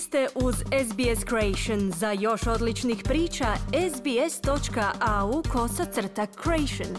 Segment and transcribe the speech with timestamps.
[0.00, 1.92] Ste uz SBS Creation.
[1.92, 3.46] Za još odličnih priča,
[3.94, 6.96] sbs.au kosacrta creation.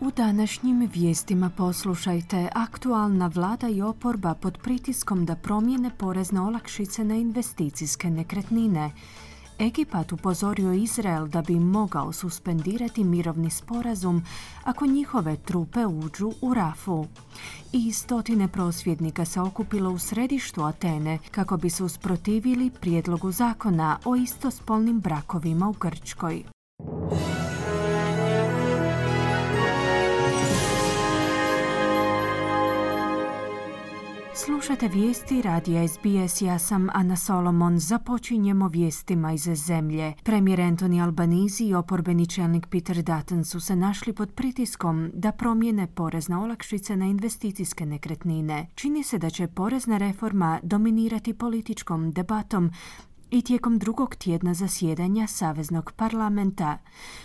[0.00, 7.14] U današnjim vijestima poslušajte aktualna vlada i oporba pod pritiskom da promijene porezne olakšice na
[7.14, 8.90] investicijske nekretnine.
[9.60, 14.22] Egipat upozorio Izrael da bi mogao suspendirati mirovni sporazum
[14.64, 17.06] ako njihove trupe uđu u Rafu.
[17.72, 24.16] I stotine prosvjednika se okupilo u središtu Atene kako bi se usprotivili prijedlogu zakona o
[24.16, 26.44] istospolnim brakovima u Grčkoj.
[34.44, 37.78] Slušate vijesti radija SBS, ja sam Ana Solomon.
[37.78, 40.12] Započinjemo vijestima iz zemlje.
[40.24, 45.86] Premijer Anthony Albanizi i oporbeni čelnik Peter Dutton su se našli pod pritiskom da promijene
[45.86, 48.66] porezne olakšice na investicijske nekretnine.
[48.74, 52.70] Čini se da će porezna reforma dominirati političkom debatom
[53.30, 56.78] i tijekom drugog tjedna zasjedanja Saveznog parlamenta.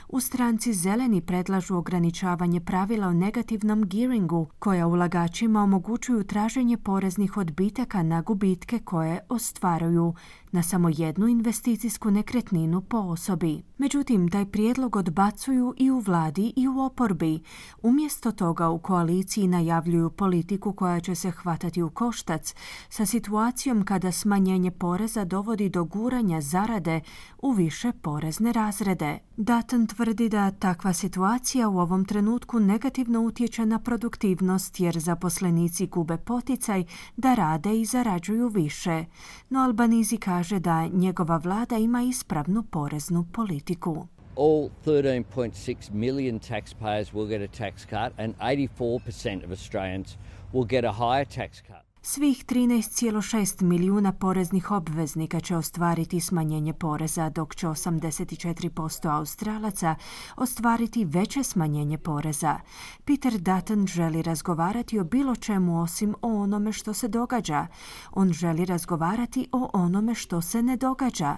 [0.10, 8.04] U stranci zeleni predlažu ograničavanje pravila o negativnom gearingu koja ulagačima omogućuju traženje poreznih odbitaka
[8.04, 10.14] na gubitke koje ostvaruju
[10.52, 13.64] na samo jednu investicijsku nekretninu po osobi.
[13.78, 17.40] Međutim, taj prijedlog odbacuju i u vladi i u oporbi.
[17.82, 22.54] Umjesto toga u koaliciji najavljuju politiku koja će se hvatati u koštac
[22.90, 27.02] sa situacijom kada smanjenje poreza dovodi do guranja zarade
[27.38, 29.20] u više porezne razrede.
[29.38, 36.18] Dutton tvrdi da takva situacija u ovom trenutku negativno utječe na produktivnost jer zaposlenici gube
[36.18, 36.84] poticaj
[37.18, 39.06] da rade i zarađuju više.
[39.50, 44.08] No Albanizi kaže da njegova vlada ima ispravnu poreznu politiku.
[44.38, 50.18] all 13.6 million taxpayers will get a tax cut and 84% of Australians
[50.54, 51.85] will get a higher tax cut.
[52.08, 59.96] Svih 13,6 milijuna poreznih obveznika će ostvariti smanjenje poreza, dok će 84% Australaca
[60.36, 62.60] ostvariti veće smanjenje poreza.
[63.06, 67.68] Peter Dutton želi razgovarati o bilo čemu osim o onome što se događa.
[68.12, 71.38] On želi razgovarati o onome što se ne događa.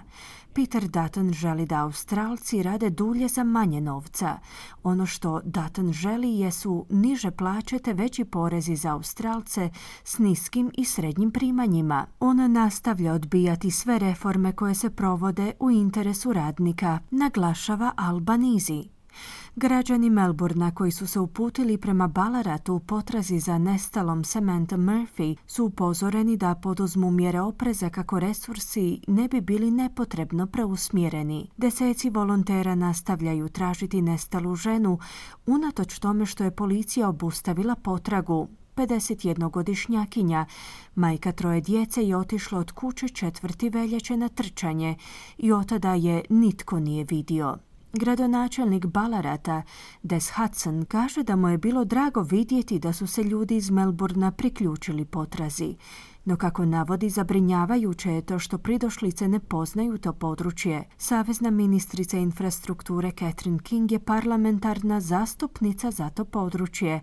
[0.58, 4.38] Peter Dutton želi da Australci rade dulje za manje novca.
[4.82, 9.70] Ono što Dutton želi jesu niže plaće te veći porezi za Australce
[10.04, 12.06] s niskim i srednjim primanjima.
[12.20, 18.97] On nastavlja odbijati sve reforme koje se provode u interesu radnika, naglašava Albanizi.
[19.56, 25.64] Građani Melburna koji su se uputili prema Balaratu u potrazi za nestalom Samantha Murphy su
[25.64, 31.50] upozoreni da poduzmu mjere opreza kako resursi ne bi bili nepotrebno preusmjereni.
[31.56, 34.98] Deseci volontera nastavljaju tražiti nestalu ženu
[35.46, 38.48] unatoč tome što je policija obustavila potragu.
[38.76, 40.44] 51-godišnjakinja,
[40.94, 44.96] majka troje djece je otišla od kuće četvrti veljače na trčanje
[45.38, 47.56] i od tada je nitko nije vidio.
[47.92, 49.62] Gradonačelnik Balarata,
[50.02, 54.30] Des Hudson, kaže da mu je bilo drago vidjeti da su se ljudi iz Melburna
[54.30, 55.76] priključili potrazi.
[56.24, 60.84] No kako navodi, zabrinjavajuće je to što pridošlice ne poznaju to područje.
[60.98, 67.00] Savezna ministrica infrastrukture Catherine King je parlamentarna zastupnica za to područje.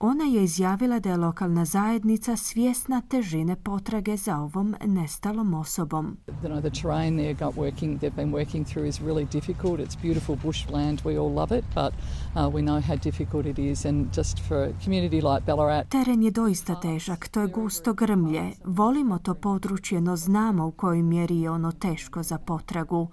[0.00, 6.16] Ona je izjavila da je lokalna zajednica svjesna težine potrage za ovom nestalom osobom.
[6.42, 9.80] You know, the terrain there got working, they've been working through is really difficult.
[9.80, 13.84] It's beautiful bushland, we all love it, but uh, we know how difficult it is
[13.84, 15.84] and just for a community like Ballarat.
[15.88, 18.52] Teren je doista težak, to je gusto grmlje.
[18.64, 23.08] Volimo to područje, no znamo u kojoj mjeri je ono teško za potragu.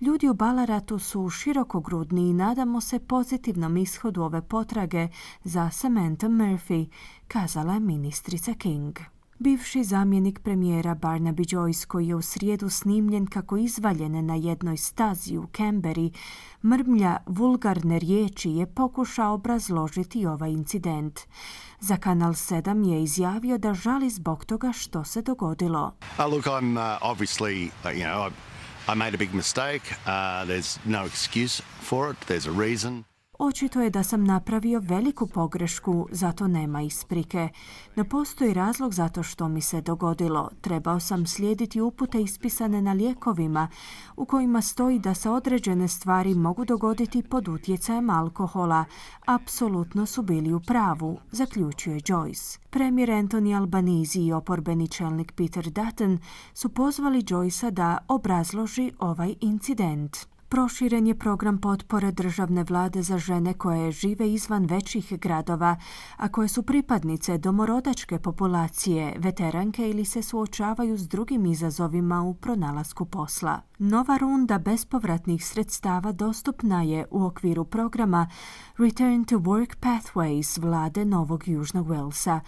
[0.00, 5.08] Ljudi u Balaratu su širokogrudni i nadamo se pozitivnom ishodu ove potrage
[5.44, 6.88] za Samantha Murphy,
[7.28, 8.98] kazala je ministrica King.
[9.38, 15.36] Bivši zamjenik premijera Barnaby Joyce, koji je u srijedu snimljen kako izvaljene na jednoj stazi
[15.36, 16.10] u Canberri,
[16.64, 21.20] mrmlja vulgarne riječi je pokušao obrazložiti ovaj incident.
[21.80, 25.96] Za Kanal 7 je izjavio da žali zbog toga što se dogodilo.
[26.18, 28.30] Uh, look, I'm uh, obviously, uh, you know,
[28.88, 29.82] I made a big mistake.
[30.06, 32.16] Uh, there's no excuse for it.
[32.28, 33.15] There's a reason.
[33.38, 37.48] Očito je da sam napravio veliku pogrešku, zato nema isprike.
[37.96, 40.50] No postoji razlog zato što mi se dogodilo.
[40.60, 43.68] Trebao sam slijediti upute ispisane na lijekovima
[44.16, 48.84] u kojima stoji da se određene stvari mogu dogoditi pod utjecajem alkohola.
[49.26, 52.58] Apsolutno su bili u pravu, zaključuje Joyce.
[52.70, 56.18] Premijer Anthony Albanizi i oporbeni čelnik Peter Dutton
[56.54, 60.35] su pozvali Joycea da obrazloži ovaj incident.
[60.48, 65.76] Proširen je program potpore državne vlade za žene koje žive izvan većih gradova,
[66.16, 73.04] a koje su pripadnice domorodačke populacije, veteranke ili se suočavaju s drugim izazovima u pronalasku
[73.04, 73.60] posla.
[73.78, 78.28] Nova runda bespovratnih sredstava dostupna je u okviru programa
[78.78, 82.40] Return to Work Pathways vlade Novog Južnog Walesa,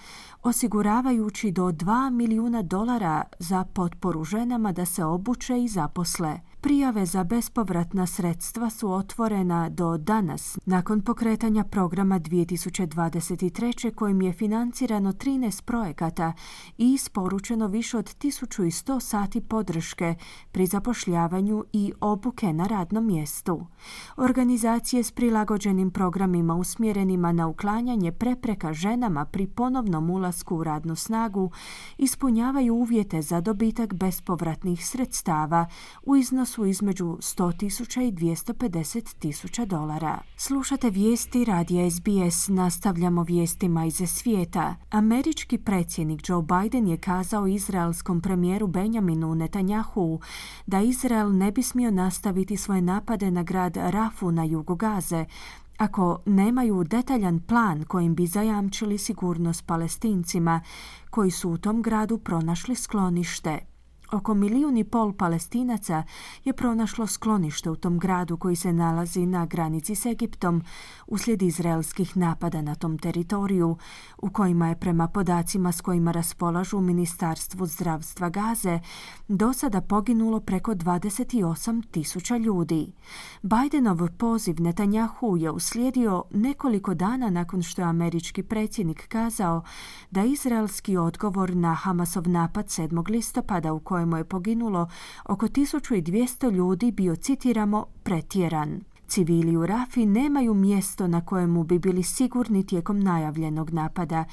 [0.43, 6.41] osiguravajući do 2 milijuna dolara za potporu ženama da se obuče i zaposle.
[6.61, 13.95] Prijave za bespovratna sredstva su otvorena do danas, nakon pokretanja programa 2023.
[13.95, 16.33] kojim je financirano 13 projekata
[16.79, 20.15] i isporučeno više od 1100 sati podrške
[20.53, 23.67] pri zapošljavanju i obuke na radnom mjestu.
[24.17, 31.51] Organizacije s prilagođenim programima usmjerenima na uklanjanje prepreka ženama pri ponovnom ulasku u radnu snagu
[31.99, 35.67] ispunjavaju uvjete za dobitak bespovratnih sredstava
[36.03, 40.19] u iznosu su između 100.000 i 250.000 dolara.
[40.37, 44.75] Slušate vijesti radija SBS, nastavljamo vijestima iz svijeta.
[44.91, 50.21] Američki predsjednik Joe Biden je kazao izraelskom premijeru Benjaminu Netanjahu
[50.67, 55.25] da Izrael ne bi smio nastaviti svoje napade na grad Rafu na jugu Gaze,
[55.77, 60.61] ako nemaju detaljan plan kojim bi zajamčili sigurnost palestincima
[61.11, 63.68] koji su u tom gradu pronašli sklonište.
[64.13, 66.03] Oko milijun i pol palestinaca
[66.45, 70.63] je pronašlo sklonište u tom gradu koji se nalazi na granici s Egiptom
[71.07, 73.77] uslijed izraelskih napada na tom teritoriju,
[74.19, 78.81] u kojima je prema podacima s kojima raspolažu u Ministarstvu zdravstva Gaze
[79.29, 82.93] do sada poginulo preko 28 tisuća ljudi.
[83.43, 89.63] Bidenov poziv Netanjahu je uslijedio nekoliko dana nakon što je američki predsjednik kazao
[90.11, 93.11] da izraelski odgovor na Hamasov napad 7.
[93.11, 94.89] listopada u kojemu je poginulo
[95.25, 98.81] oko 1200 ljudi bio, citiramo, pretjeran.
[99.09, 104.25] Civili u Rafi nemaju mjesto na kojemu bi bili sigurni tijekom najavljenog napada,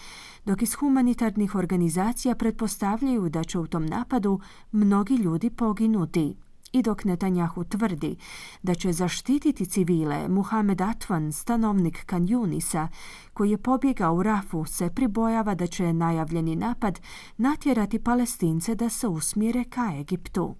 [0.45, 4.39] dok iz humanitarnih organizacija pretpostavljaju da će u tom napadu
[4.71, 6.35] mnogi ljudi poginuti.
[6.71, 8.15] I dok Netanjahu tvrdi
[8.63, 12.87] da će zaštititi civile, Muhammed Atwan, stanovnik Kanjunisa,
[13.33, 16.99] koji je pobjegao u Rafu, se pribojava da će najavljeni napad
[17.37, 20.55] natjerati palestince da se usmjere ka Egiptu.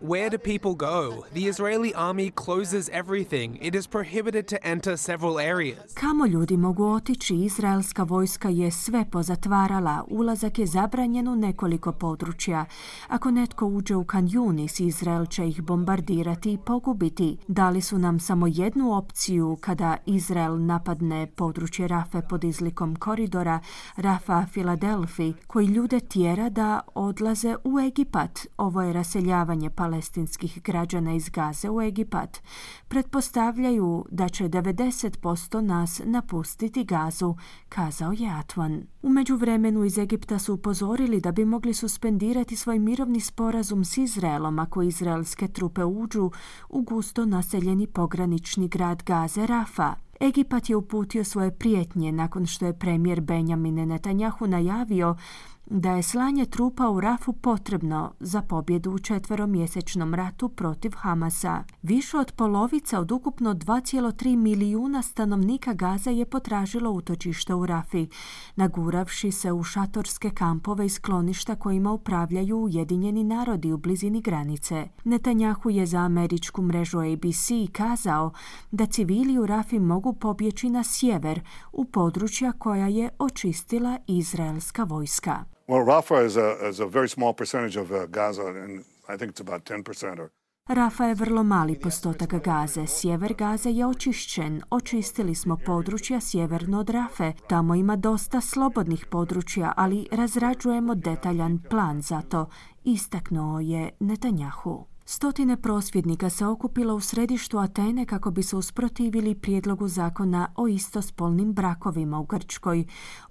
[0.00, 1.24] Where do people go?
[1.30, 3.58] The Israeli army closes everything.
[3.60, 5.94] It is prohibited to enter several areas.
[5.94, 7.34] Kamo ljudi mogu otići?
[7.34, 10.04] Izraelska vojska je sve pozatvarala.
[10.08, 12.64] Ulazak je zabranjen u nekoliko područja.
[13.08, 17.36] Ako netko uđe u Kanjunis, Izrael će ih bombardirati i pogubiti.
[17.48, 23.60] Dali su nam samo jednu opciju kada Izrael napadne područje Rafe pod izlikom koridora
[23.96, 28.46] Rafa Filadelfi, koji ljude tjera da odlaze u Egipat.
[28.56, 32.42] Ovo je raseljavanje palestinskih građana iz Gaze u Egipat.
[32.88, 37.34] Pretpostavljaju da će 90% nas napustiti Gazu,
[37.68, 38.93] kazao je Atwan.
[39.04, 44.58] U međuvremenu iz Egipta su upozorili da bi mogli suspendirati svoj mirovni sporazum s Izraelom
[44.58, 46.30] ako izraelske trupe uđu
[46.68, 49.94] u gusto naseljeni pogranični grad Gaze Rafa.
[50.20, 55.16] Egipat je uputio svoje prijetnje nakon što je premijer Benjamin Netanjahu najavio
[55.66, 61.64] da je slanje trupa u Rafu potrebno za pobjedu u četveromjesečnom ratu protiv Hamasa.
[61.82, 68.08] Više od polovica od ukupno 2,3 milijuna stanovnika Gaza je potražilo utočište u Rafi,
[68.56, 74.88] naguravši se u šatorske kampove i skloništa kojima upravljaju Ujedinjeni narodi u blizini granice.
[75.04, 78.32] Netanjahu je za američku mrežu ABC kazao
[78.70, 81.40] da civili u Rafi mogu pobjeći na sjever
[81.72, 85.53] u područja koja je očistila izraelska vojska.
[85.66, 89.30] Well, Rafah is a, is a very small percentage of uh, Gaza, and I think
[89.32, 90.30] it's about 10% or
[90.68, 92.86] Rafa je vrlo mali postotak Gaze.
[92.86, 94.62] Sjever Gaze je očišćen.
[94.70, 97.32] Očistili smo područja sjeverno od Rafe.
[97.48, 102.48] Tamo ima dosta slobodnih područja, ali razrađujemo detaljan plan za to,
[102.84, 104.93] istaknuo je Netanjahu.
[105.06, 111.52] Stotine prosvjednika se okupilo u središtu Atene kako bi se usprotivili prijedlogu zakona o istospolnim
[111.52, 112.84] brakovima u Grčkoj,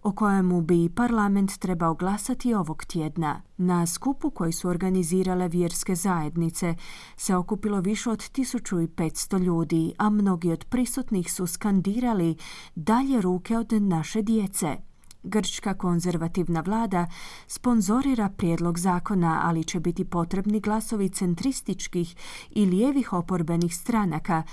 [0.03, 3.41] o kojemu bi parlament trebao glasati ovog tjedna.
[3.57, 6.75] Na skupu koji su organizirale vjerske zajednice
[7.17, 12.35] se okupilo više od 1500 ljudi, a mnogi od prisutnih su skandirali
[12.75, 14.92] dalje ruke od naše djece.
[15.23, 17.07] Grčka konzervativna vlada
[17.47, 22.15] sponzorira prijedlog zakona, ali će biti potrebni glasovi centrističkih
[22.51, 24.43] i lijevih oporbenih stranaka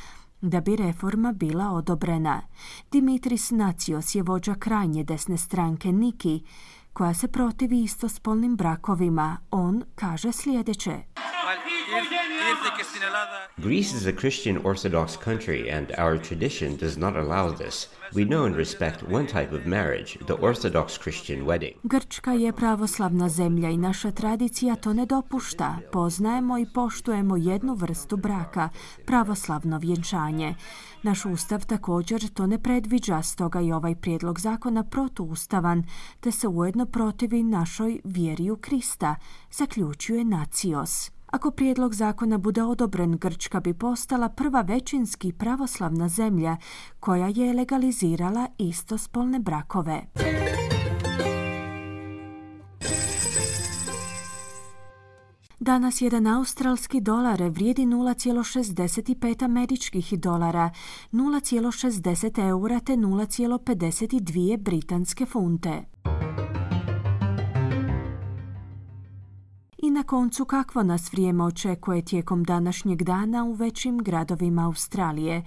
[0.41, 2.43] da bi reforma bila odobrena.
[2.93, 6.45] Dimitris Nacios je vođa krajnje desne stranke Niki,
[6.93, 9.37] koja se protivi istospolnim brakovima.
[9.51, 11.20] On kaže sljedeće.
[13.61, 17.89] Greece is a Christian Orthodox country, and our tradition does not allow this.
[18.15, 21.75] We know and respect one type of marriage, the Orthodox Christian wedding.
[21.83, 25.79] Grčka je pravoslavna zemlja i naša tradicija to ne dopušta.
[25.93, 28.69] Poznajemo i poštujemo jednu vrstu braka,
[29.07, 30.55] pravoslavno vjenčanje.
[31.03, 35.85] Naš ustav također to ne predviđa, stoga je ovaj prijedlog zakona protuustavan,
[36.21, 39.17] te se ujedno protivi našoj vjeri u Krista,
[39.51, 41.11] zaključuje Nacios.
[41.31, 46.57] Ako prijedlog zakona bude odobren, Grčka bi postala prva većinski pravoslavna zemlja
[47.01, 50.03] koja je legalizirala istospolne brakove.
[55.61, 60.71] Danas jedan australski dolar vrijedi 0,65 američkih dolara,
[61.13, 65.85] 0,60 eura te 0,52 britanske funte.
[69.93, 75.45] Na koncu kakvo nas vrijeme očekuje tijekom današnjeg dana u većim gradovima Australije.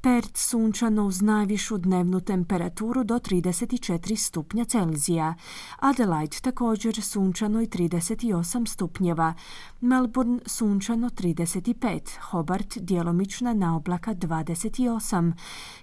[0.00, 5.34] Perth sunčano uz najvišu dnevnu temperaturu do 34 stupnja Celzija.
[5.78, 9.34] Adelaide također sunčano i 38 stupnjeva.
[9.80, 12.18] Melbourne sunčano 35.
[12.20, 15.32] Hobart djelomična na oblaka 28.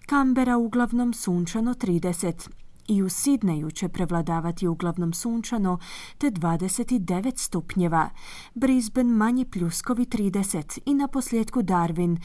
[0.10, 2.50] Canberra uglavnom sunčano 30
[2.89, 5.77] i u Sidneju će prevladavati uglavnom sunčano
[6.17, 8.10] te 29 stupnjeva,
[8.53, 12.17] Brisbane manji pljuskovi 30 i na posljedku Darwin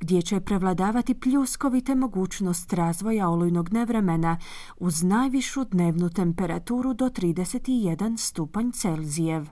[0.00, 4.38] gdje će prevladavati pljuskovi te mogućnost razvoja olujnog nevremena
[4.78, 9.46] uz najvišu dnevnu temperaturu do 31 stupanj Celzijev.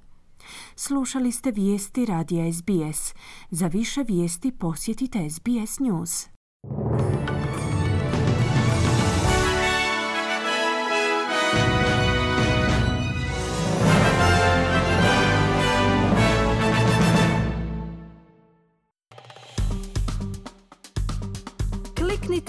[0.76, 3.14] Slušali ste vijesti radija SBS.
[3.50, 6.26] Za više vijesti posjetite SBS News.